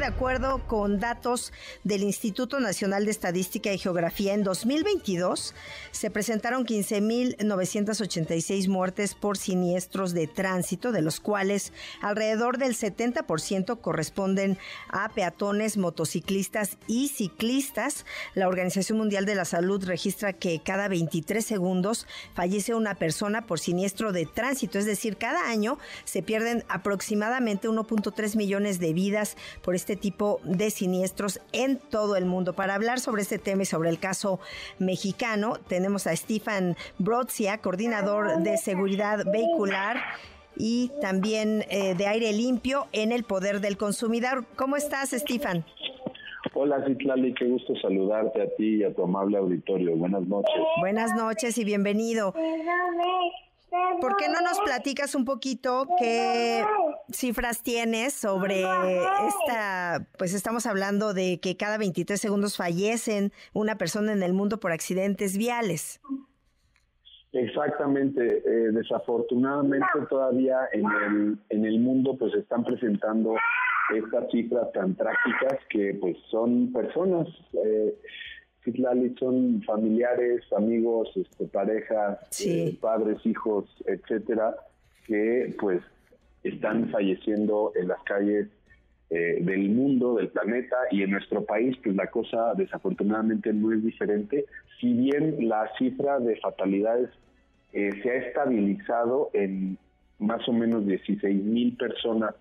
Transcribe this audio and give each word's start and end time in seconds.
De 0.00 0.06
acuerdo 0.06 0.66
con 0.66 0.98
datos 0.98 1.52
del 1.84 2.02
Instituto 2.02 2.58
Nacional 2.58 3.04
de 3.04 3.10
Estadística 3.10 3.70
y 3.70 3.76
Geografía, 3.76 4.32
en 4.32 4.44
2022 4.44 5.54
se 5.90 6.10
presentaron 6.10 6.64
15.986 6.64 8.68
muertes 8.68 9.14
por 9.14 9.36
siniestros 9.36 10.14
de 10.14 10.26
tránsito, 10.26 10.90
de 10.90 11.02
los 11.02 11.20
cuales 11.20 11.74
alrededor 12.00 12.56
del 12.56 12.74
70% 12.74 13.82
corresponden 13.82 14.56
a 14.88 15.10
peatones, 15.10 15.76
motociclistas 15.76 16.78
y 16.86 17.08
ciclistas. 17.08 18.06
La 18.34 18.48
Organización 18.48 18.96
Mundial 18.96 19.26
de 19.26 19.34
la 19.34 19.44
Salud 19.44 19.84
registra 19.84 20.32
que 20.32 20.62
cada 20.64 20.88
23 20.88 21.44
segundos 21.44 22.06
fallece 22.32 22.74
una 22.74 22.94
persona 22.94 23.46
por 23.46 23.60
siniestro 23.60 24.12
de 24.12 24.24
tránsito, 24.24 24.78
es 24.78 24.86
decir, 24.86 25.18
cada 25.18 25.50
año 25.50 25.76
se 26.04 26.22
pierden 26.22 26.64
aproximadamente 26.70 27.68
1.3 27.68 28.36
millones 28.36 28.80
de 28.80 28.94
vidas 28.94 29.36
por 29.60 29.74
este 29.74 29.89
tipo 29.96 30.40
de 30.44 30.70
siniestros 30.70 31.40
en 31.52 31.78
todo 31.78 32.16
el 32.16 32.24
mundo. 32.24 32.52
Para 32.52 32.74
hablar 32.74 33.00
sobre 33.00 33.22
este 33.22 33.38
tema 33.38 33.62
y 33.62 33.66
sobre 33.66 33.90
el 33.90 33.98
caso 33.98 34.40
mexicano, 34.78 35.54
tenemos 35.68 36.06
a 36.06 36.16
Stefan 36.16 36.76
Brodzia, 36.98 37.58
coordinador 37.58 38.42
de 38.42 38.56
seguridad 38.56 39.24
vehicular 39.30 39.98
y 40.56 40.90
también 41.00 41.64
eh, 41.70 41.94
de 41.94 42.06
aire 42.06 42.32
limpio 42.32 42.86
en 42.92 43.12
el 43.12 43.24
poder 43.24 43.60
del 43.60 43.76
consumidor. 43.76 44.44
¿Cómo 44.56 44.76
estás, 44.76 45.10
Stefan? 45.10 45.64
Hola, 46.54 46.84
Citlali, 46.86 47.32
qué 47.34 47.46
gusto 47.46 47.74
saludarte 47.80 48.42
a 48.42 48.46
ti 48.56 48.76
y 48.76 48.84
a 48.84 48.92
tu 48.92 49.04
amable 49.04 49.38
auditorio. 49.38 49.96
Buenas 49.96 50.26
noches. 50.26 50.54
Buenas 50.80 51.14
noches 51.14 51.56
y 51.58 51.64
bienvenido. 51.64 52.34
¿Por 54.00 54.16
qué 54.16 54.28
no 54.28 54.40
nos 54.40 54.58
platicas 54.60 55.14
un 55.14 55.24
poquito 55.24 55.86
qué 55.98 56.64
cifras 57.12 57.62
tienes 57.62 58.14
sobre 58.14 58.60
esta, 58.62 60.06
pues 60.18 60.34
estamos 60.34 60.66
hablando 60.66 61.14
de 61.14 61.40
que 61.40 61.56
cada 61.56 61.78
23 61.78 62.20
segundos 62.20 62.56
fallecen 62.56 63.32
una 63.52 63.76
persona 63.76 64.12
en 64.12 64.22
el 64.22 64.32
mundo 64.32 64.60
por 64.60 64.72
accidentes 64.72 65.36
viales? 65.36 66.00
Exactamente, 67.32 68.42
eh, 68.44 68.72
desafortunadamente 68.72 69.86
todavía 70.08 70.58
en 70.72 70.84
el, 70.86 71.38
en 71.48 71.64
el 71.64 71.78
mundo 71.78 72.16
pues 72.18 72.34
están 72.34 72.64
presentando 72.64 73.36
estas 73.94 74.30
cifras 74.30 74.72
tan 74.72 74.96
trágicas 74.96 75.58
que 75.68 75.96
pues 76.00 76.16
son 76.28 76.72
personas 76.72 77.28
eh, 77.64 77.94
son 79.18 79.62
familiares, 79.62 80.42
amigos, 80.56 81.08
este, 81.16 81.46
parejas, 81.46 82.18
eh, 82.44 82.76
padres, 82.80 83.24
hijos, 83.24 83.64
etcétera, 83.86 84.54
que 85.06 85.54
pues 85.58 85.82
están 86.42 86.88
falleciendo 86.90 87.72
en 87.74 87.88
las 87.88 88.02
calles 88.04 88.48
eh, 89.10 89.38
del 89.40 89.70
mundo, 89.70 90.14
del 90.14 90.28
planeta 90.28 90.76
y 90.90 91.02
en 91.02 91.10
nuestro 91.10 91.44
país, 91.44 91.76
pues 91.82 91.96
la 91.96 92.06
cosa 92.06 92.54
desafortunadamente 92.54 93.52
no 93.52 93.72
es 93.72 93.82
diferente. 93.82 94.46
Si 94.80 94.92
bien 94.92 95.48
la 95.48 95.68
cifra 95.78 96.20
de 96.20 96.36
fatalidades 96.36 97.10
eh, 97.72 97.90
se 98.02 98.10
ha 98.10 98.14
estabilizado 98.14 99.30
en 99.32 99.78
más 100.20 100.46
o 100.48 100.52
menos 100.52 100.86
16 100.86 101.42
mil 101.42 101.76
personas 101.76 102.34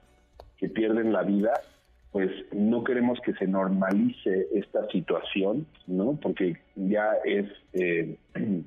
que 0.57 0.69
pierden 0.69 1.11
la 1.11 1.23
vida, 1.23 1.53
pues 2.11 2.29
no 2.51 2.83
queremos 2.83 3.19
que 3.21 3.33
se 3.33 3.47
normalice 3.47 4.47
esta 4.53 4.87
situación, 4.89 5.65
¿no? 5.87 6.19
Porque 6.21 6.57
ya 6.75 7.13
es, 7.25 7.47
eh, 7.73 8.15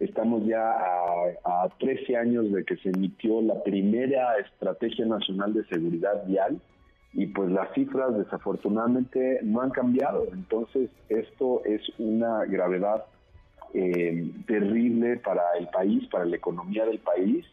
estamos 0.00 0.44
ya 0.46 0.72
a, 0.72 1.64
a 1.64 1.68
13 1.78 2.16
años 2.16 2.50
de 2.52 2.64
que 2.64 2.76
se 2.78 2.88
emitió 2.88 3.40
la 3.42 3.62
primera 3.62 4.36
Estrategia 4.38 5.06
Nacional 5.06 5.54
de 5.54 5.64
Seguridad 5.66 6.26
Vial 6.26 6.60
y 7.12 7.26
pues 7.26 7.50
las 7.50 7.72
cifras 7.74 8.16
desafortunadamente 8.16 9.40
no 9.42 9.60
han 9.60 9.70
cambiado. 9.70 10.26
Entonces 10.32 10.90
esto 11.08 11.62
es 11.64 11.82
una 11.98 12.44
gravedad 12.46 13.04
eh, 13.74 14.30
terrible 14.46 15.16
para 15.18 15.42
el 15.58 15.68
país, 15.68 16.06
para 16.10 16.24
la 16.24 16.36
economía 16.36 16.84
del 16.86 16.98
país 16.98 17.44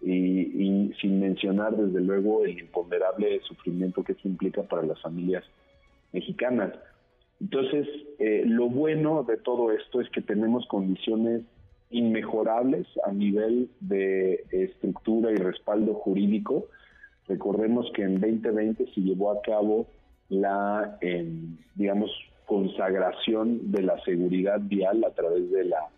y, 0.00 0.92
sin 1.00 1.20
mencionar 1.20 1.76
desde 1.76 2.00
luego 2.00 2.44
el 2.44 2.58
imponderable 2.58 3.40
sufrimiento 3.40 4.04
que 4.04 4.12
eso 4.12 4.28
implica 4.28 4.62
para 4.62 4.82
las 4.82 5.00
familias 5.00 5.44
mexicanas. 6.12 6.72
Entonces, 7.40 7.88
eh, 8.18 8.44
lo 8.46 8.68
bueno 8.68 9.24
de 9.24 9.36
todo 9.36 9.72
esto 9.72 10.00
es 10.00 10.08
que 10.10 10.20
tenemos 10.20 10.66
condiciones 10.66 11.42
inmejorables 11.90 12.86
a 13.04 13.12
nivel 13.12 13.70
de 13.80 14.44
estructura 14.50 15.32
y 15.32 15.36
respaldo 15.36 15.94
jurídico. 15.94 16.66
Recordemos 17.28 17.90
que 17.94 18.02
en 18.02 18.20
2020 18.20 18.86
se 18.94 19.00
llevó 19.00 19.30
a 19.30 19.40
cabo 19.42 19.86
la, 20.28 20.98
digamos, 21.74 22.10
consagración 22.46 23.70
de 23.72 23.82
la 23.82 23.98
seguridad 24.04 24.60
vial 24.60 25.04
a 25.04 25.10
través 25.10 25.50
de 25.50 25.64
la 25.64 25.88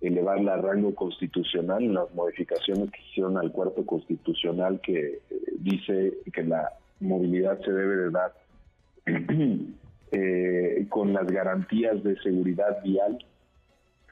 elevarla 0.00 0.54
a 0.54 0.56
rango 0.58 0.94
constitucional 0.94 1.82
en 1.82 1.94
las 1.94 2.12
modificaciones 2.14 2.90
que 2.90 3.00
hicieron 3.10 3.38
al 3.38 3.50
cuarto 3.50 3.84
constitucional 3.86 4.80
que 4.80 4.98
eh, 4.98 5.20
dice 5.58 6.18
que 6.32 6.44
la 6.44 6.70
movilidad 7.00 7.58
se 7.62 7.72
debe 7.72 7.96
de 7.96 8.10
dar 8.10 8.32
eh, 10.12 10.86
con 10.90 11.12
las 11.12 11.26
garantías 11.26 12.02
de 12.02 12.16
seguridad 12.20 12.82
vial 12.82 13.18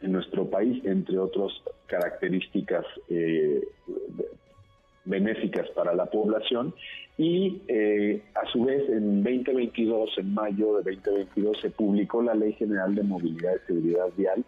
en 0.04 0.12
nuestro 0.12 0.48
país, 0.48 0.84
entre 0.84 1.18
otras 1.18 1.52
características 1.86 2.84
eh, 3.08 3.66
benéficas 5.04 5.68
para 5.70 5.94
la 5.94 6.06
población. 6.06 6.74
Y 7.16 7.62
a 8.34 8.44
su 8.50 8.64
vez, 8.64 8.88
en 8.88 9.22
2022, 9.22 10.18
en 10.18 10.34
mayo 10.34 10.78
de 10.78 10.94
2022, 10.94 11.60
se 11.60 11.70
publicó 11.70 12.22
la 12.22 12.34
Ley 12.34 12.54
General 12.54 12.92
de 12.92 13.04
Movilidad 13.04 13.54
y 13.54 13.66
Seguridad 13.66 14.08
Vial, 14.16 14.44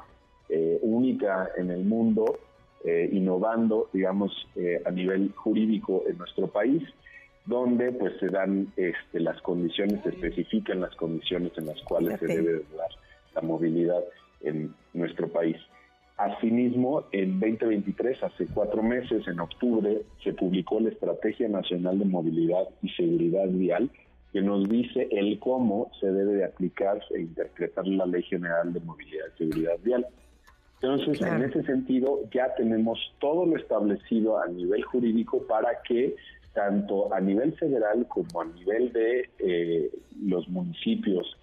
eh, 0.48 0.78
única 0.82 1.50
en 1.56 1.70
el 1.70 1.84
mundo, 1.84 2.38
eh, 2.84 3.08
innovando, 3.12 3.88
digamos, 3.92 4.32
eh, 4.54 4.80
a 4.84 4.92
nivel 4.92 5.32
jurídico 5.34 6.04
en 6.08 6.18
nuestro 6.18 6.46
país, 6.46 6.84
donde 7.44 7.90
pues 7.90 8.12
se 8.20 8.28
dan 8.28 8.72
este, 8.76 9.18
las 9.18 9.40
condiciones, 9.42 10.04
se 10.04 10.10
especifican 10.10 10.80
las 10.80 10.94
condiciones 10.94 11.50
en 11.56 11.66
las 11.66 11.80
cuales 11.82 12.20
se 12.20 12.26
debe 12.26 12.62
dar 12.76 12.90
la 13.34 13.40
movilidad 13.40 14.04
en 14.40 14.74
nuestro 14.92 15.28
país. 15.28 15.56
Asimismo, 16.16 17.04
en 17.12 17.38
2023, 17.40 18.22
hace 18.22 18.46
cuatro 18.46 18.82
meses, 18.82 19.26
en 19.28 19.38
octubre, 19.38 20.00
se 20.24 20.32
publicó 20.32 20.80
la 20.80 20.88
Estrategia 20.88 21.48
Nacional 21.48 21.98
de 21.98 22.06
Movilidad 22.06 22.68
y 22.82 22.88
Seguridad 22.90 23.48
Vial, 23.48 23.90
que 24.32 24.40
nos 24.40 24.66
dice 24.68 25.08
el 25.10 25.38
cómo 25.38 25.90
se 26.00 26.10
debe 26.10 26.34
de 26.34 26.44
aplicar 26.44 27.00
e 27.10 27.20
interpretar 27.20 27.86
la 27.86 28.06
Ley 28.06 28.22
General 28.22 28.72
de 28.72 28.80
Movilidad 28.80 29.26
y 29.34 29.38
Seguridad 29.38 29.78
Vial. 29.82 30.06
Entonces, 30.80 31.20
en 31.20 31.42
ese 31.42 31.62
sentido, 31.64 32.20
ya 32.32 32.54
tenemos 32.54 32.98
todo 33.18 33.46
lo 33.46 33.56
establecido 33.56 34.38
a 34.38 34.46
nivel 34.46 34.82
jurídico 34.84 35.46
para 35.46 35.82
que 35.82 36.16
tanto 36.54 37.12
a 37.12 37.20
nivel 37.20 37.52
federal 37.54 38.06
como 38.08 38.40
a 38.40 38.46
nivel 38.46 38.90
de 38.92 39.28
eh, 39.38 39.90
los 40.22 40.48
municipios 40.48 41.36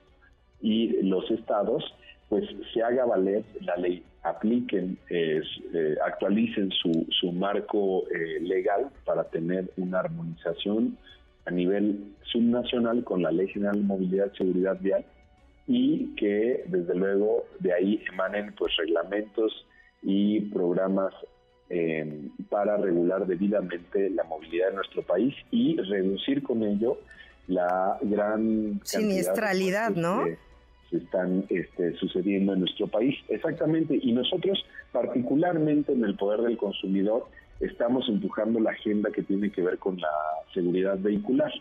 y 0.62 1.04
los 1.04 1.30
estados, 1.30 1.84
pues 2.34 2.50
se 2.74 2.82
haga 2.82 3.06
valer 3.06 3.44
la 3.62 3.76
ley, 3.76 4.04
apliquen, 4.24 4.98
eh, 5.12 5.40
actualicen 6.04 6.72
su, 6.72 7.06
su 7.12 7.32
marco 7.32 8.08
eh, 8.10 8.40
legal 8.42 8.90
para 9.06 9.26
tener 9.26 9.70
una 9.78 10.00
armonización 10.00 10.98
a 11.46 11.52
nivel 11.52 12.16
subnacional 12.24 13.04
con 13.04 13.22
la 13.22 13.32
Ley 13.32 13.50
General 13.50 13.76
de 13.76 13.84
Movilidad 13.84 14.32
y 14.34 14.38
Seguridad 14.38 14.80
Vial 14.82 15.06
y 15.68 16.16
que 16.16 16.64
desde 16.70 16.96
luego 16.96 17.46
de 17.60 17.72
ahí 17.72 18.04
emanen 18.12 18.56
pues 18.58 18.76
reglamentos 18.78 19.68
y 20.02 20.40
programas 20.50 21.14
eh, 21.70 22.30
para 22.50 22.78
regular 22.78 23.28
debidamente 23.28 24.10
la 24.10 24.24
movilidad 24.24 24.70
de 24.70 24.78
nuestro 24.78 25.04
país 25.04 25.36
y 25.52 25.78
reducir 25.78 26.42
con 26.42 26.64
ello 26.64 26.98
la 27.46 28.00
gran 28.02 28.82
siniestralidad, 28.84 29.92
¿no? 29.92 30.26
Que 30.26 30.53
están 30.98 31.46
este, 31.50 31.94
sucediendo 31.96 32.54
en 32.54 32.62
nuestro 32.62 32.88
país. 32.88 33.16
Exactamente, 33.30 34.00
y 34.02 34.12
nosotros 34.12 34.64
particularmente 34.92 35.94
en 35.94 36.04
el 36.04 36.16
poder 36.16 36.42
del 36.42 36.58
consumidor 36.58 37.28
estamos 37.60 38.08
empujando 38.10 38.60
la 38.60 38.72
agenda 38.72 39.12
que 39.12 39.24
tiene 39.24 39.52
que 39.52 39.62
ver 39.62 39.78
con 39.78 39.98
la 40.00 40.10
seguridad 40.54 40.98
vehicular. 41.00 41.52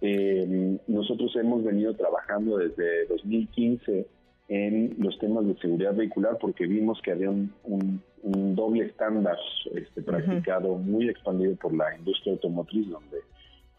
Eh, 0.00 0.78
nosotros 0.86 1.34
hemos 1.36 1.64
venido 1.64 1.94
trabajando 1.94 2.58
desde 2.58 3.06
2015 3.06 4.06
en 4.48 4.94
los 4.98 5.18
temas 5.18 5.46
de 5.46 5.56
seguridad 5.56 5.94
vehicular 5.94 6.36
porque 6.38 6.66
vimos 6.66 7.00
que 7.02 7.12
había 7.12 7.30
un, 7.30 8.02
doble 8.22 8.86
estándar 8.86 9.36
este, 9.74 10.00
practicado 10.00 10.76
muy 10.76 11.10
expandido 11.10 11.56
por 11.56 11.74
la 11.74 11.94
industria 11.96 12.32
automotriz 12.32 12.88
donde 12.88 13.18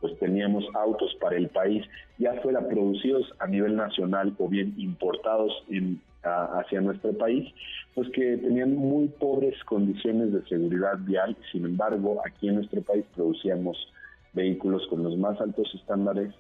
pues 0.06 0.20
teníamos 0.20 0.64
autos 0.76 1.16
para 1.20 1.36
el 1.36 1.50
país 1.50 1.84
ya 2.20 2.34
fuera 2.42 2.68
producidos 2.68 3.34
a 3.40 3.48
nivel 3.48 3.76
nacional 3.76 4.36
o 4.38 4.48
bien 4.48 4.74
importados 4.78 5.52
en 5.70 6.00
hacia 6.24 6.82
nuestro 6.82 7.14
país, 7.14 7.54
pues 7.94 8.10
que 8.10 8.38
tenían 8.38 8.76
muy 8.76 9.08
pobres 9.08 9.54
condiciones 9.66 10.34
de 10.34 10.44
seguridad 10.48 10.98
vial. 11.00 11.38
Sin 11.52 11.66
embargo, 11.66 12.20
aquí 12.26 12.48
en 12.48 12.56
nuestro 12.56 12.82
país 12.82 13.06
producíamos 13.16 13.78
vehículos 14.34 14.88
con 14.90 15.04
los 15.04 15.16
más 15.18 15.40
altos 15.40 15.72
estándares 15.76 16.34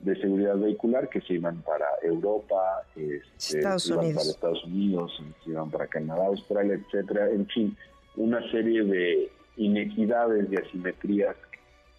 de 0.00 0.16
seguridad 0.20 0.56
vehicular 0.56 1.08
que 1.08 1.20
se 1.20 1.34
iban 1.34 1.62
para 1.62 1.86
Europa, 2.02 2.82
este, 2.94 3.58
Estados 3.58 3.88
iban 3.88 4.14
para 4.14 4.30
Estados 4.30 4.64
Unidos, 4.64 5.22
se 5.44 5.50
iban 5.50 5.70
para 5.70 5.86
Canadá, 5.86 6.26
Australia, 6.26 6.74
etcétera. 6.74 7.30
En 7.30 7.46
fin, 7.46 7.76
una 8.16 8.40
serie 8.50 8.84
de 8.84 9.30
inequidades 9.56 10.48
y 10.50 10.56
asimetrías 10.56 11.36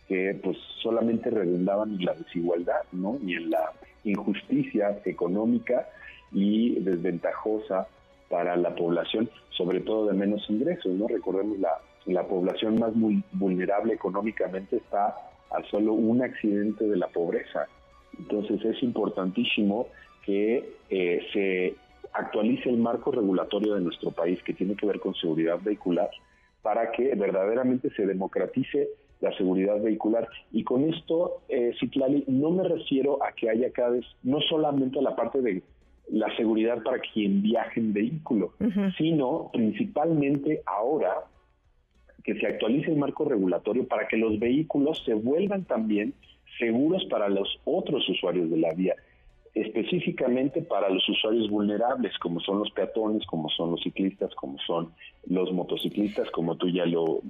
que 0.08 0.40
pues 0.42 0.58
solamente 0.82 1.30
redundaban 1.30 1.96
en 1.96 2.06
la 2.06 2.14
desigualdad, 2.14 2.84
¿no? 2.92 3.18
Y 3.24 3.36
en 3.36 3.50
la 3.50 3.74
injusticia 4.04 5.00
económica 5.06 5.90
y 6.32 6.80
desventajosa 6.80 7.88
para 8.30 8.56
la 8.56 8.76
población, 8.76 9.30
sobre 9.50 9.82
todo 9.82 10.08
de 10.08 10.14
menos 10.14 10.50
ingresos, 10.50 10.94
¿no? 10.94 11.08
Recordemos 11.08 11.60
la, 11.60 11.80
la 12.06 12.28
población 12.28 12.80
más 12.80 12.92
vulnerable 13.32 13.94
económicamente 13.94 14.78
está 14.78 15.16
a 15.50 15.64
solo 15.70 15.94
un 15.94 16.22
accidente 16.22 16.86
de 16.86 16.98
la 16.98 17.08
pobreza. 17.08 17.68
Entonces 18.18 18.64
es 18.64 18.84
importantísimo 18.84 19.88
que 20.26 20.74
eh, 20.90 21.22
se 21.34 21.76
actualice 22.14 22.70
el 22.70 22.78
marco 22.78 23.12
regulatorio 23.12 23.76
de 23.76 23.82
nuestro 23.82 24.12
país 24.12 24.42
que 24.44 24.54
tiene 24.54 24.76
que 24.76 24.86
ver 24.86 25.00
con 25.00 25.14
seguridad 25.16 25.60
vehicular 25.62 26.10
para 26.62 26.92
que 26.92 27.14
verdaderamente 27.16 27.90
se 27.92 28.06
democratice 28.06 28.90
la 29.20 29.36
seguridad 29.38 29.82
vehicular. 29.82 30.28
Y 30.52 30.64
con 30.64 30.84
esto, 30.84 31.42
eh, 31.50 31.74
Citlali, 31.80 32.24
no 32.28 32.52
me 32.52 32.64
refiero 32.64 33.24
a 33.24 33.32
que 33.32 33.50
haya 33.50 33.72
cada 33.72 33.90
vez, 33.90 34.06
no 34.24 34.42
solamente 34.42 35.00
a 35.00 35.02
la 35.02 35.16
parte 35.16 35.42
de 35.42 35.64
la 36.10 36.34
seguridad 36.38 36.82
para 36.84 37.00
quien 37.00 37.42
viaje 37.42 37.80
en 37.80 37.94
vehículo, 37.94 38.54
sino 38.98 39.50
principalmente 39.52 40.62
ahora 40.66 41.26
que 42.24 42.40
se 42.40 42.48
actualice 42.48 42.92
el 42.92 42.98
marco 42.98 43.26
regulatorio 43.26 43.88
para 43.88 44.08
que 44.08 44.18
los 44.18 44.40
vehículos 44.40 45.02
se 45.06 45.14
vuelvan 45.14 45.66
también 45.66 46.14
seguros 46.60 47.06
para 47.06 47.30
los 47.30 47.60
otros 47.66 48.08
usuarios 48.10 48.50
de 48.50 48.58
la 48.58 48.74
vía, 48.74 48.96
específicamente 49.54 50.62
para 50.62 50.90
los 50.90 51.08
usuarios 51.10 51.50
vulnerables, 51.50 52.18
como 52.20 52.40
son 52.40 52.60
los 52.60 52.72
peatones, 52.72 53.26
como 53.28 53.50
son 53.50 53.72
los 53.72 53.82
ciclistas, 53.82 54.34
como 54.36 54.58
son 54.60 54.94
los 55.26 55.52
motociclistas, 55.52 56.30
como 56.32 56.56
tú 56.56 56.70
ya 56.70 56.86
lo 56.86 57.22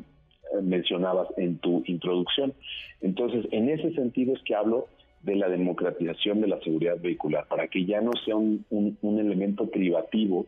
mencionabas 0.62 1.28
en 1.38 1.58
tu 1.58 1.84
introducción. 1.86 2.54
Entonces, 3.02 3.46
en 3.52 3.70
ese 3.70 3.94
sentido 3.94 4.34
es 4.34 4.42
que 4.44 4.56
hablo 4.56 4.88
de 5.24 5.36
la 5.36 5.50
democratización 5.50 6.42
de 6.42 6.48
la 6.48 6.60
seguridad 6.62 6.98
vehicular, 7.02 7.48
para 7.48 7.68
que 7.68 7.86
ya 7.86 8.02
no 8.02 8.12
sea 8.26 8.36
un, 8.36 8.66
elemento 9.02 9.70
privativo 9.70 10.46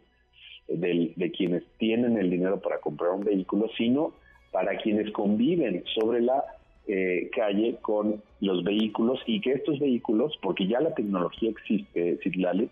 de 0.67 1.31
quienes 1.35 1.63
tienen 1.77 2.17
el 2.17 2.29
dinero 2.29 2.59
para 2.59 2.79
comprar 2.79 3.11
un 3.11 3.23
vehículo, 3.23 3.69
sino 3.77 4.13
para 4.51 4.77
quienes 4.77 5.11
conviven 5.11 5.83
sobre 5.95 6.21
la 6.21 6.43
eh, 6.91 7.29
calle 7.35 7.75
con 7.81 8.21
los 8.41 8.63
vehículos 8.63 9.19
y 9.27 9.41
que 9.41 9.51
estos 9.51 9.77
vehículos, 9.79 10.37
porque 10.41 10.65
ya 10.65 10.79
la 10.79 10.95
tecnología 10.95 11.51
existe, 11.51 12.17
Citlali, 12.23 12.69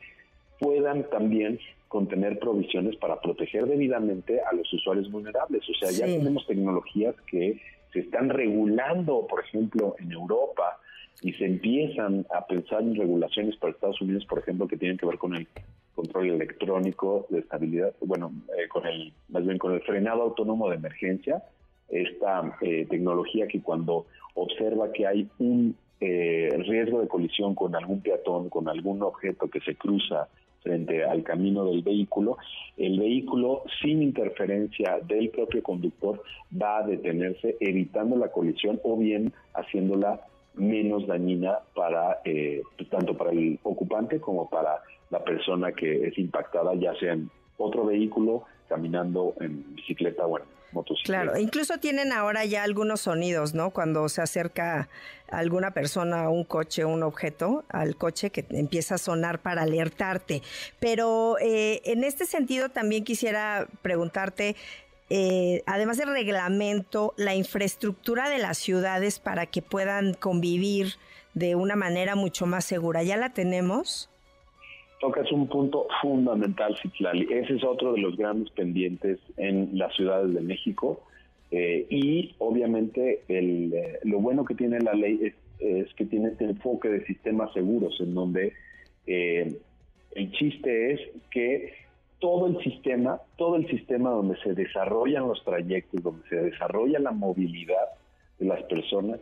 puedan 0.59 1.09
también 1.09 1.59
contener 1.88 2.39
provisiones 2.39 2.95
para 2.98 3.21
proteger 3.21 3.65
debidamente 3.65 4.42
a 4.42 4.54
los 4.54 4.71
usuarios 4.74 5.09
vulnerables. 5.12 5.63
O 5.69 5.74
sea, 5.74 5.92
ya 5.92 6.06
tenemos 6.06 6.45
tecnologías 6.45 7.15
que 7.30 7.62
se 7.94 8.00
están 8.00 8.30
regulando, 8.30 9.25
por 9.27 9.44
ejemplo, 9.44 9.95
en 10.00 10.12
Europa, 10.12 10.80
y 11.21 11.33
se 11.33 11.45
empiezan 11.45 12.25
a 12.33 12.45
pensar 12.45 12.81
en 12.81 12.95
regulaciones 12.95 13.56
para 13.57 13.74
Estados 13.74 14.01
Unidos, 14.01 14.25
por 14.25 14.39
ejemplo, 14.39 14.68
que 14.68 14.77
tienen 14.77 14.98
que 14.98 15.06
ver 15.06 15.18
con 15.18 15.36
el 15.36 15.48
control 15.95 16.30
electrónico 16.30 17.25
de 17.30 17.39
estabilidad, 17.39 17.94
bueno, 18.01 18.31
eh, 18.57 18.68
con 18.68 18.86
el, 18.86 19.13
más 19.30 19.44
bien 19.44 19.57
con 19.57 19.74
el 19.74 19.81
frenado 19.81 20.21
autónomo 20.21 20.69
de 20.69 20.75
emergencia, 20.75 21.44
esta 21.89 22.56
eh, 22.62 22.86
tecnología 22.88 23.48
que 23.48 23.62
cuando 23.62 24.06
observa 24.36 24.92
que 24.92 25.07
hay 25.07 25.27
un 25.39 25.75
eh, 26.00 26.50
riesgo 26.68 27.01
de 27.01 27.07
colisión 27.07 27.56
con 27.56 27.75
algún 27.75 28.01
peatón, 28.01 28.50
con 28.50 28.69
algún 28.69 29.01
objeto 29.01 29.50
que 29.50 29.60
se 29.62 29.75
cruza 29.75 30.27
frente 30.67 31.05
al 31.05 31.23
camino 31.23 31.65
del 31.65 31.81
vehículo, 31.81 32.37
el 32.75 32.99
vehículo 32.99 33.63
sin 33.81 34.03
interferencia 34.03 34.99
del 35.07 35.29
propio 35.29 35.63
conductor 35.63 36.21
va 36.61 36.79
a 36.79 36.87
detenerse 36.87 37.55
evitando 37.61 38.17
la 38.17 38.29
colisión 38.31 38.79
o 38.83 38.97
bien 38.97 39.31
haciéndola 39.53 40.21
menos 40.55 41.07
dañina 41.07 41.59
para 41.73 42.19
eh, 42.25 42.61
tanto 42.89 43.15
para 43.15 43.31
el 43.31 43.59
ocupante 43.63 44.19
como 44.19 44.49
para 44.49 44.81
la 45.09 45.23
persona 45.23 45.71
que 45.71 46.07
es 46.07 46.17
impactada, 46.17 46.75
ya 46.75 46.93
sea 46.95 47.13
en 47.13 47.29
otro 47.57 47.85
vehículo, 47.85 48.43
caminando 48.67 49.33
en 49.39 49.75
bicicleta 49.75 50.25
o 50.25 50.37
en 50.37 50.43
Claro, 51.03 51.38
incluso 51.38 51.77
tienen 51.77 52.12
ahora 52.12 52.45
ya 52.45 52.63
algunos 52.63 53.01
sonidos, 53.01 53.53
¿no? 53.53 53.71
Cuando 53.71 54.09
se 54.09 54.21
acerca 54.21 54.89
alguna 55.29 55.71
persona, 55.71 56.29
un 56.29 56.44
coche, 56.44 56.85
un 56.85 57.03
objeto 57.03 57.65
al 57.69 57.95
coche 57.95 58.29
que 58.29 58.45
empieza 58.50 58.95
a 58.95 58.97
sonar 58.97 59.39
para 59.39 59.63
alertarte. 59.63 60.41
Pero 60.79 61.38
eh, 61.39 61.81
en 61.85 62.03
este 62.03 62.25
sentido 62.25 62.69
también 62.69 63.03
quisiera 63.03 63.68
preguntarte, 63.81 64.56
eh, 65.09 65.63
además 65.65 65.97
del 65.97 66.09
reglamento, 66.09 67.13
la 67.18 67.35
infraestructura 67.35 68.29
de 68.29 68.38
las 68.39 68.57
ciudades 68.57 69.19
para 69.19 69.45
que 69.45 69.62
puedan 69.62 70.13
convivir 70.13 70.95
de 71.33 71.56
una 71.56 71.75
manera 71.75 72.15
mucho 72.15 72.45
más 72.45 72.65
segura, 72.65 73.03
¿ya 73.03 73.15
la 73.15 73.33
tenemos? 73.33 74.09
Tocas 74.99 75.31
un 75.31 75.47
punto 75.47 75.88
fundamental, 76.01 76.75
Citlali. 76.81 77.27
Ese 77.31 77.55
es 77.55 77.63
otro 77.63 77.94
de 77.94 77.99
los 77.99 78.17
grandes 78.17 78.49
pendientes 78.51 79.19
en 79.38 79.77
las 79.77 79.95
ciudades 79.95 80.33
de 80.33 80.41
México. 80.41 81.03
Eh, 81.51 81.85
y 81.89 82.35
obviamente 82.39 83.21
el, 83.27 83.73
eh, 83.73 83.99
lo 84.03 84.19
bueno 84.19 84.44
que 84.44 84.55
tiene 84.55 84.79
la 84.79 84.94
ley 84.94 85.19
es, 85.59 85.94
que 85.95 86.05
tiene 86.05 86.29
este 86.29 86.45
enfoque 86.45 86.88
de 86.88 87.05
sistemas 87.05 87.51
seguros, 87.53 87.99
en 87.99 88.13
donde 88.13 88.53
el 89.07 90.31
chiste 90.33 90.94
es 90.94 91.01
que 91.31 91.73
todo 92.19 92.47
el 92.47 92.59
sistema, 92.63 93.21
todo 93.38 93.55
el 93.55 93.67
sistema 93.67 94.09
donde 94.09 94.38
se 94.38 94.53
desarrollan 94.53 95.27
los 95.27 95.43
trayectos, 95.43 96.01
donde 96.01 96.27
se 96.29 96.35
desarrolla 96.35 97.00
la 97.00 97.11
movilidad 97.11 97.89
de 98.39 98.47
las 98.47 98.63
personas, 98.63 99.19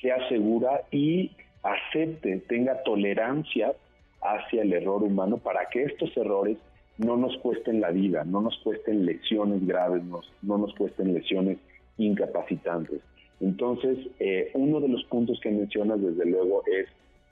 se 0.00 0.12
asegura 0.12 0.82
y 0.90 1.30
acepte, 1.62 2.38
tenga 2.48 2.82
tolerancia 2.82 3.74
hacia 4.20 4.62
el 4.62 4.72
error 4.72 5.02
humano 5.02 5.38
para 5.38 5.68
que 5.68 5.84
estos 5.84 6.16
errores 6.16 6.58
no 6.98 7.16
nos 7.16 7.36
cuesten 7.38 7.80
la 7.80 7.90
vida, 7.90 8.24
no 8.24 8.40
nos 8.40 8.58
cuesten 8.58 9.06
lesiones 9.06 9.66
graves, 9.66 10.02
no, 10.04 10.20
no 10.42 10.58
nos 10.58 10.74
cuesten 10.74 11.14
lesiones 11.14 11.58
incapacitantes. 11.96 13.00
Entonces, 13.40 13.98
eh, 14.18 14.50
uno 14.54 14.80
de 14.80 14.88
los 14.88 15.04
puntos 15.04 15.38
que 15.40 15.50
mencionas, 15.50 16.00
desde 16.00 16.26
luego, 16.26 16.62
es 16.66 16.88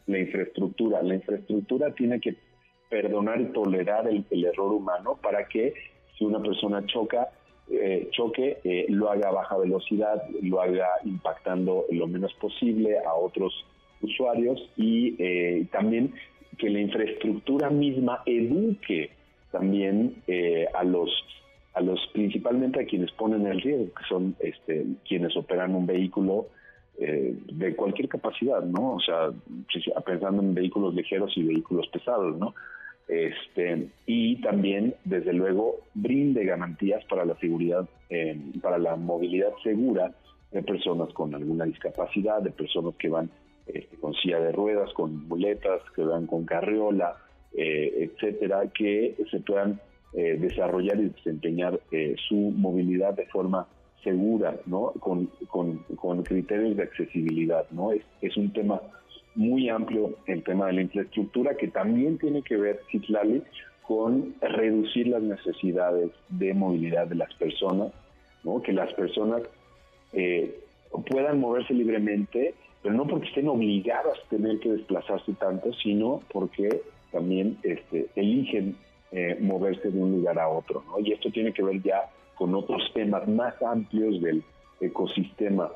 la 0.06 0.18
infraestructura. 0.18 1.02
La 1.02 1.16
infraestructura 1.16 1.92
tiene 1.94 2.20
que 2.20 2.36
perdonar 2.88 3.40
y 3.40 3.46
tolerar 3.46 4.06
el, 4.08 4.24
error 4.44 4.72
humano 4.72 5.18
para 5.20 5.48
que 5.48 5.74
si 6.16 6.24
una 6.24 6.40
persona 6.40 6.86
choca, 6.86 7.30
eh, 7.68 8.08
choque, 8.12 8.58
eh, 8.62 8.86
lo 8.88 9.10
haga 9.10 9.30
a 9.30 9.32
baja 9.32 9.56
velocidad, 9.56 10.22
lo 10.42 10.60
haga 10.60 10.86
impactando 11.04 11.86
lo 11.90 12.06
menos 12.06 12.32
posible 12.34 12.98
a 13.04 13.14
otros 13.14 13.66
usuarios 14.00 14.60
y 14.76 15.64
también 15.72 16.12
que 16.58 16.70
la 16.70 16.80
infraestructura 16.80 17.70
misma 17.70 18.22
eduque 18.26 19.10
también 19.50 20.22
a 20.74 20.84
los 20.84 21.10
a 21.74 21.80
los 21.82 22.00
principalmente 22.14 22.80
a 22.80 22.86
quienes 22.86 23.10
ponen 23.12 23.46
el 23.46 23.60
riesgo, 23.60 23.92
que 23.94 24.04
son 24.08 24.34
este, 24.40 24.86
quienes 25.06 25.36
operan 25.36 25.74
un 25.74 25.86
vehículo 25.86 26.46
de 26.98 27.76
cualquier 27.76 28.08
capacidad, 28.08 28.62
¿no? 28.62 28.94
O 28.94 29.00
sea, 29.00 29.30
pensando 30.04 30.42
en 30.42 30.54
vehículos 30.54 30.94
ligeros 30.94 31.36
y 31.36 31.42
vehículos 31.42 31.86
pesados, 31.88 32.38
¿no? 32.38 32.54
este, 33.08 33.88
y 34.06 34.40
también, 34.40 34.94
desde 35.04 35.32
luego, 35.32 35.80
brinde 35.94 36.44
garantías 36.44 37.04
para 37.04 37.24
la 37.24 37.36
seguridad, 37.38 37.88
eh, 38.10 38.36
para 38.60 38.78
la 38.78 38.96
movilidad 38.96 39.52
segura 39.62 40.12
de 40.50 40.62
personas 40.62 41.12
con 41.12 41.34
alguna 41.34 41.64
discapacidad, 41.64 42.42
de 42.42 42.50
personas 42.50 42.94
que 42.96 43.08
van 43.08 43.30
este, 43.66 43.96
con 43.96 44.14
silla 44.14 44.40
de 44.40 44.52
ruedas, 44.52 44.92
con 44.94 45.26
muletas, 45.28 45.80
que 45.94 46.02
van 46.02 46.26
con 46.26 46.44
carriola, 46.44 47.16
eh, 47.56 48.10
etcétera, 48.10 48.70
que 48.72 49.16
se 49.30 49.40
puedan 49.40 49.80
eh, 50.12 50.36
desarrollar 50.38 50.98
y 50.98 51.08
desempeñar 51.08 51.80
su 52.28 52.36
movilidad 52.36 53.14
de 53.14 53.26
forma 53.26 53.66
segura, 54.02 54.56
¿no? 54.66 54.92
Con, 55.00 55.26
con, 55.48 55.78
con, 55.96 56.22
criterios 56.22 56.76
de 56.76 56.84
accesibilidad, 56.84 57.66
¿no? 57.70 57.92
Es, 57.92 58.02
es 58.22 58.36
un 58.36 58.52
tema 58.52 58.80
muy 59.36 59.68
amplio 59.68 60.16
el 60.26 60.42
tema 60.42 60.66
de 60.66 60.74
la 60.74 60.82
infraestructura 60.82 61.56
que 61.56 61.68
también 61.68 62.18
tiene 62.18 62.42
que 62.42 62.56
ver, 62.56 62.80
Citlali, 62.90 63.42
con 63.86 64.34
reducir 64.40 65.08
las 65.08 65.22
necesidades 65.22 66.10
de 66.28 66.54
movilidad 66.54 67.06
de 67.06 67.14
las 67.14 67.32
personas, 67.34 67.92
¿no? 68.42 68.60
que 68.62 68.72
las 68.72 68.92
personas 68.94 69.42
eh, 70.12 70.58
puedan 71.08 71.38
moverse 71.38 71.72
libremente, 71.72 72.54
pero 72.82 72.94
no 72.94 73.06
porque 73.06 73.28
estén 73.28 73.48
obligadas 73.48 74.18
a 74.18 74.28
tener 74.28 74.58
que 74.60 74.72
desplazarse 74.72 75.32
tanto, 75.34 75.72
sino 75.74 76.22
porque 76.32 76.82
también 77.10 77.58
este, 77.62 78.08
eligen 78.14 78.76
eh, 79.12 79.36
moverse 79.40 79.90
de 79.90 79.98
un 79.98 80.12
lugar 80.12 80.38
a 80.38 80.48
otro. 80.48 80.84
¿no? 80.86 81.00
Y 81.00 81.12
esto 81.12 81.30
tiene 81.30 81.52
que 81.52 81.62
ver 81.62 81.82
ya 81.82 82.08
con 82.34 82.54
otros 82.54 82.82
temas 82.94 83.26
más 83.26 83.60
amplios 83.62 84.20
del 84.20 84.42
ecosistema 84.80 85.70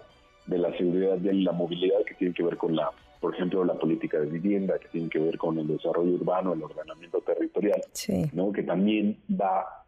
de 0.46 0.58
la 0.58 0.76
seguridad 0.76 1.16
de 1.18 1.32
la 1.34 1.52
movilidad 1.52 2.04
que 2.06 2.14
tienen 2.14 2.34
que 2.34 2.42
ver 2.42 2.56
con 2.56 2.74
la, 2.74 2.90
por 3.20 3.34
ejemplo, 3.34 3.64
la 3.64 3.74
política 3.74 4.18
de 4.18 4.26
vivienda, 4.26 4.78
que 4.78 4.88
tienen 4.88 5.10
que 5.10 5.18
ver 5.18 5.38
con 5.38 5.58
el 5.58 5.66
desarrollo 5.66 6.12
urbano, 6.12 6.52
el 6.52 6.62
ordenamiento 6.62 7.20
territorial, 7.20 7.80
¿no? 8.32 8.52
que 8.52 8.62
también 8.62 9.16
va, 9.30 9.84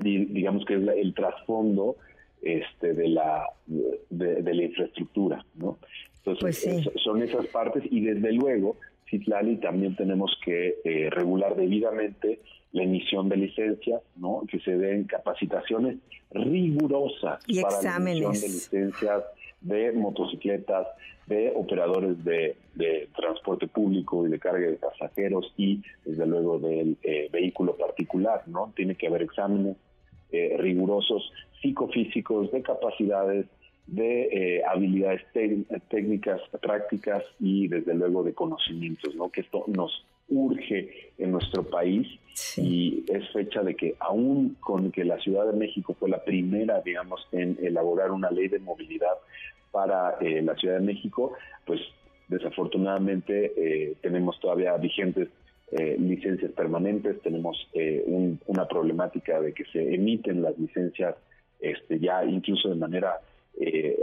digamos 0.00 0.64
que 0.64 0.76
es 0.76 0.88
el 0.88 1.14
trasfondo 1.14 1.96
este, 2.40 2.94
de, 2.94 3.08
la, 3.08 3.44
de, 3.66 4.54
la 4.54 4.62
infraestructura. 4.62 5.44
¿no? 5.56 5.78
Entonces, 6.24 6.64
pues 6.64 7.02
son 7.02 7.22
esas 7.22 7.46
partes 7.46 7.84
y 7.90 8.00
desde 8.00 8.32
luego, 8.32 8.76
Citlali, 9.08 9.56
también 9.56 9.96
tenemos 9.96 10.38
que 10.44 10.76
eh, 10.84 11.08
regular 11.10 11.56
debidamente 11.56 12.40
la 12.72 12.82
emisión 12.82 13.28
de 13.28 13.36
licencias, 13.36 14.02
¿no? 14.16 14.42
que 14.50 14.60
se 14.60 14.76
den 14.76 15.04
capacitaciones 15.04 15.96
rigurosas 16.30 17.42
para 17.62 17.82
la 17.82 17.96
emisión 17.96 18.32
de 18.32 18.48
licencias 18.48 19.24
de 19.60 19.92
motocicletas, 19.92 20.86
de 21.26 21.52
operadores 21.54 22.22
de, 22.24 22.56
transporte 23.16 23.66
público 23.66 24.26
y 24.26 24.30
de 24.30 24.38
carga 24.38 24.66
de 24.66 24.76
pasajeros 24.76 25.52
y 25.56 25.82
desde 26.04 26.26
luego 26.26 26.58
del 26.58 26.96
eh, 27.02 27.28
vehículo 27.32 27.76
particular, 27.76 28.42
¿no? 28.46 28.72
Tiene 28.76 28.94
que 28.94 29.08
haber 29.08 29.22
exámenes 29.22 29.76
eh, 30.30 30.56
rigurosos 30.58 31.32
psicofísicos, 31.60 32.52
de 32.52 32.62
capacidades, 32.62 33.46
de 33.88 34.28
eh, 34.58 34.62
habilidades 34.64 35.22
técnicas, 35.88 36.40
prácticas 36.60 37.24
y 37.40 37.68
desde 37.68 37.94
luego 37.94 38.22
de 38.22 38.34
conocimientos, 38.34 39.14
¿no? 39.14 39.30
Que 39.30 39.40
esto 39.40 39.64
nos 39.66 40.04
urge 40.28 41.10
en 41.16 41.32
nuestro 41.32 41.64
país 41.64 42.06
y 42.56 43.04
es 43.08 43.28
fecha 43.32 43.62
de 43.62 43.74
que 43.74 43.96
aún 43.98 44.56
con 44.60 44.92
que 44.92 45.04
la 45.04 45.18
Ciudad 45.18 45.50
de 45.50 45.56
México 45.56 45.96
fue 45.98 46.08
la 46.08 46.22
primera, 46.22 46.80
digamos, 46.82 47.26
en 47.32 47.58
elaborar 47.62 48.10
una 48.10 48.30
ley 48.30 48.48
de 48.48 48.58
movilidad 48.58 49.14
para 49.70 50.16
eh, 50.20 50.42
la 50.42 50.54
Ciudad 50.54 50.78
de 50.78 50.86
México, 50.86 51.32
pues 51.64 51.80
desafortunadamente 52.28 53.52
eh, 53.56 53.94
tenemos 54.02 54.38
todavía 54.38 54.76
vigentes 54.76 55.28
eh, 55.72 55.96
licencias 55.98 56.52
permanentes, 56.52 57.20
tenemos 57.22 57.68
una 58.46 58.66
problemática 58.66 59.40
de 59.40 59.52
que 59.52 59.64
se 59.66 59.94
emiten 59.94 60.42
las 60.42 60.58
licencias 60.58 61.14
este, 61.60 61.98
ya 61.98 62.24
incluso 62.24 62.68
de 62.68 62.76
manera 62.76 63.20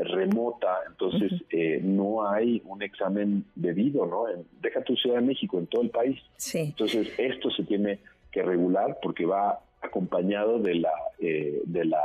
remota, 0.03 0.79
entonces 0.89 1.31
no 1.81 2.27
hay 2.27 2.61
un 2.65 2.81
examen 2.81 3.45
debido, 3.55 4.05
¿no? 4.05 4.25
deja 4.61 4.83
tu 4.83 4.95
Ciudad 4.95 5.17
de 5.17 5.27
México, 5.27 5.57
en 5.57 5.67
todo 5.67 5.81
el 5.81 5.89
país. 5.89 6.19
Entonces 6.53 7.11
esto 7.17 7.49
se 7.51 7.63
tiene 7.63 7.99
que 8.31 8.43
regular 8.43 8.97
porque 9.01 9.25
va 9.25 9.59
acompañado 9.81 10.59
de 10.59 10.75
la, 10.75 10.91
de 11.19 11.85
la 11.85 12.01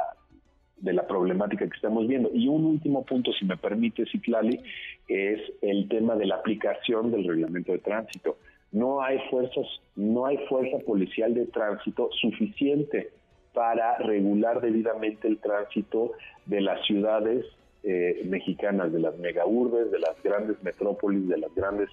de 0.80 0.92
la 0.92 1.06
problemática 1.06 1.68
que 1.68 1.76
estamos 1.76 2.06
viendo. 2.08 2.30
Y 2.32 2.48
un 2.48 2.64
último 2.64 3.04
punto, 3.04 3.32
si 3.32 3.44
me 3.44 3.56
permite, 3.56 4.06
Ciclali, 4.06 4.60
es 5.08 5.40
el 5.62 5.88
tema 5.88 6.16
de 6.16 6.26
la 6.26 6.36
aplicación 6.36 7.10
del 7.10 7.26
reglamento 7.26 7.72
de 7.72 7.78
tránsito. 7.78 8.38
No 8.72 9.02
hay 9.02 9.18
fuerzas, 9.30 9.66
no 9.96 10.26
hay 10.26 10.38
fuerza 10.48 10.78
policial 10.86 11.34
de 11.34 11.46
tránsito 11.46 12.08
suficiente 12.20 13.10
para 13.52 13.98
regular 13.98 14.60
debidamente 14.60 15.28
el 15.28 15.38
tránsito 15.38 16.12
de 16.46 16.60
las 16.60 16.84
ciudades 16.86 17.44
eh, 17.82 18.22
mexicanas, 18.26 18.92
de 18.92 19.00
las 19.00 19.18
megaurbes, 19.18 19.90
de 19.90 19.98
las 19.98 20.22
grandes 20.22 20.62
metrópolis, 20.62 21.28
de 21.28 21.38
las 21.38 21.54
grandes 21.54 21.88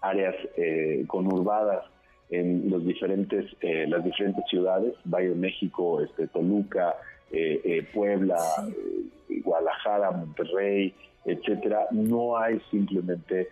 áreas 0.00 0.34
eh, 0.56 1.04
conurbadas 1.06 1.84
en 2.30 2.70
los 2.70 2.84
diferentes, 2.84 3.46
eh, 3.60 3.86
las 3.88 4.04
diferentes 4.04 4.44
ciudades, 4.48 4.94
Valle 5.04 5.30
de 5.30 5.34
México, 5.34 6.00
este, 6.00 6.26
Toluca, 6.28 6.94
eh, 7.36 7.60
eh, 7.64 7.82
Puebla, 7.92 8.38
eh, 8.68 9.40
Guadalajara, 9.42 10.12
Monterrey, 10.12 10.94
etcétera, 11.24 11.88
no 11.90 12.36
hay 12.36 12.60
simplemente 12.70 13.48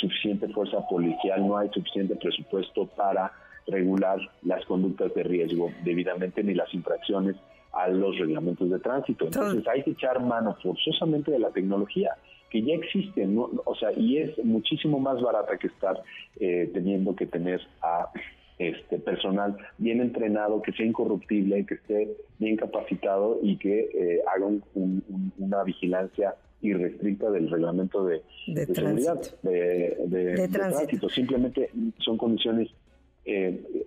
suficiente 0.00 0.48
fuerza 0.48 0.78
policial, 0.88 1.46
no 1.46 1.58
hay 1.58 1.68
suficiente 1.68 2.16
presupuesto 2.16 2.86
para 2.86 3.30
regular 3.70 4.18
las 4.42 4.64
conductas 4.66 5.14
de 5.14 5.22
riesgo 5.22 5.70
debidamente 5.84 6.42
ni 6.42 6.54
las 6.54 6.72
infracciones 6.74 7.36
a 7.72 7.88
los 7.88 8.18
reglamentos 8.18 8.70
de 8.70 8.78
tránsito. 8.78 9.26
Entonces 9.26 9.66
hay 9.68 9.82
que 9.82 9.90
echar 9.90 10.20
mano 10.20 10.56
forzosamente 10.62 11.30
de 11.30 11.38
la 11.38 11.50
tecnología 11.50 12.12
que 12.50 12.62
ya 12.62 12.74
existe, 12.74 13.28
o 13.64 13.74
sea, 13.74 13.92
y 13.92 14.16
es 14.16 14.42
muchísimo 14.42 14.98
más 14.98 15.20
barata 15.20 15.58
que 15.58 15.66
estar 15.66 16.02
teniendo 16.72 17.14
que 17.14 17.26
tener 17.26 17.60
a 17.82 18.10
este 18.58 18.98
personal 18.98 19.56
bien 19.78 20.00
entrenado, 20.00 20.60
que 20.62 20.72
sea 20.72 20.86
incorruptible, 20.86 21.64
que 21.64 21.74
esté 21.74 22.16
bien 22.38 22.56
capacitado 22.56 23.38
y 23.42 23.56
que 23.56 23.90
eh, 23.94 24.20
haga 24.34 24.46
una 25.38 25.62
vigilancia 25.62 26.34
irrestricta 26.60 27.30
del 27.30 27.48
reglamento 27.48 28.04
de, 28.04 28.22
seguridad 28.74 29.20
de, 29.42 30.48
tránsito. 30.52 31.08
Simplemente 31.08 31.70
son 31.98 32.18
condiciones, 32.18 32.68
eh, 33.28 33.84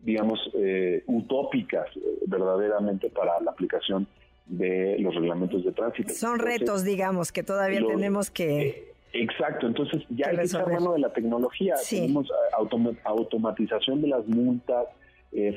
digamos, 0.00 0.38
eh, 0.54 1.02
utópicas 1.06 1.86
verdaderamente 2.26 3.10
para 3.10 3.40
la 3.40 3.50
aplicación 3.50 4.06
de 4.46 4.96
los 5.00 5.14
reglamentos 5.14 5.64
de 5.64 5.72
tránsito. 5.72 6.14
Son 6.14 6.38
retos, 6.38 6.84
digamos, 6.84 7.32
que 7.32 7.42
todavía 7.42 7.80
tenemos 7.84 8.30
que 8.30 8.94
Exacto, 9.12 9.66
entonces 9.66 10.02
ya 10.10 10.28
hay 10.28 10.36
que 10.36 10.42
echar 10.42 10.70
mano 10.70 10.92
de 10.92 10.98
la 10.98 11.12
tecnología. 11.12 11.74
Tenemos 11.88 12.28
eh, 12.28 12.94
automatización 13.04 14.02
de 14.02 14.08
las 14.08 14.26
multas, 14.26 14.86
eh, 15.32 15.56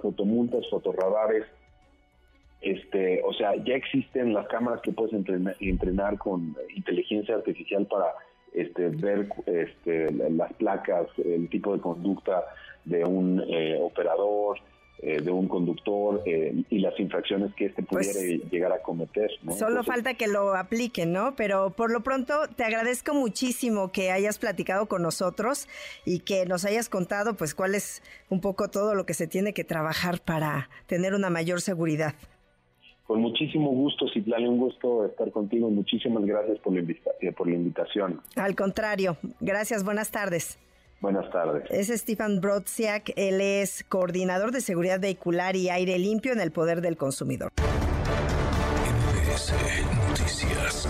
fotomultas, 0.00 0.64
fotorradares. 0.70 1.44
Este, 2.62 3.20
o 3.22 3.32
sea, 3.34 3.56
ya 3.56 3.74
existen 3.74 4.32
las 4.32 4.46
cámaras 4.46 4.80
que 4.80 4.92
puedes 4.92 5.12
entrenar, 5.12 6.16
con 6.18 6.56
inteligencia 6.74 7.34
artificial 7.34 7.86
para 7.86 8.06
este, 8.54 8.88
ver 8.88 9.28
este, 9.46 10.10
las 10.12 10.52
placas, 10.54 11.06
el 11.22 11.48
tipo 11.48 11.74
de 11.74 11.80
conducta 11.80 12.44
de 12.84 13.04
un 13.04 13.42
eh, 13.48 13.78
operador, 13.80 14.58
eh, 15.06 15.20
de 15.20 15.30
un 15.30 15.48
conductor 15.48 16.22
eh, 16.24 16.54
y 16.70 16.78
las 16.78 16.98
infracciones 16.98 17.52
que 17.54 17.66
éste 17.66 17.82
pues 17.82 18.16
pudiera 18.16 18.44
llegar 18.48 18.72
a 18.72 18.78
cometer. 18.80 19.28
Solo 19.58 19.82
falta 19.82 20.14
que 20.14 20.28
lo 20.28 20.54
apliquen, 20.54 21.12
¿no? 21.12 21.34
Pero 21.36 21.70
por 21.70 21.90
lo 21.90 22.02
pronto 22.02 22.48
te 22.56 22.64
agradezco 22.64 23.12
muchísimo 23.12 23.90
que 23.90 24.12
hayas 24.12 24.38
platicado 24.38 24.86
con 24.86 25.02
nosotros 25.02 25.68
y 26.06 26.20
que 26.20 26.46
nos 26.46 26.64
hayas 26.64 26.88
contado 26.88 27.34
pues 27.34 27.54
cuál 27.54 27.74
es 27.74 28.02
un 28.30 28.40
poco 28.40 28.70
todo 28.70 28.94
lo 28.94 29.04
que 29.04 29.14
se 29.14 29.26
tiene 29.26 29.52
que 29.52 29.64
trabajar 29.64 30.20
para 30.20 30.70
tener 30.86 31.14
una 31.14 31.28
mayor 31.28 31.60
seguridad. 31.60 32.14
Con 33.06 33.20
muchísimo 33.20 33.70
gusto, 33.70 34.06
Citlali, 34.12 34.46
un 34.46 34.58
gusto 34.58 35.04
estar 35.04 35.30
contigo. 35.30 35.68
Muchísimas 35.68 36.24
gracias 36.24 36.58
por 36.60 36.72
la, 36.74 36.82
por 37.36 37.48
la 37.48 37.54
invitación. 37.54 38.20
Al 38.36 38.54
contrario, 38.54 39.16
gracias, 39.40 39.84
buenas 39.84 40.10
tardes. 40.10 40.58
Buenas 41.00 41.30
tardes. 41.30 41.70
Es 41.70 41.88
Stefan 41.88 42.40
Brodziak, 42.40 43.12
él 43.16 43.42
es 43.42 43.84
coordinador 43.84 44.52
de 44.52 44.62
seguridad 44.62 44.98
vehicular 45.00 45.54
y 45.54 45.68
aire 45.68 45.98
limpio 45.98 46.32
en 46.32 46.40
el 46.40 46.50
poder 46.50 46.80
del 46.80 46.96
consumidor. 46.96 47.52
Noticias. 50.08 50.88